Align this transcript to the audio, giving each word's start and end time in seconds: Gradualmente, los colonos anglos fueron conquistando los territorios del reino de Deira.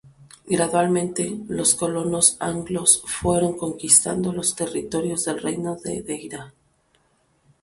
Gradualmente, 0.47 1.37
los 1.47 1.75
colonos 1.75 2.35
anglos 2.39 3.03
fueron 3.05 3.55
conquistando 3.55 4.33
los 4.33 4.55
territorios 4.55 5.25
del 5.25 5.39
reino 5.39 5.75
de 5.75 6.01
Deira. 6.01 6.55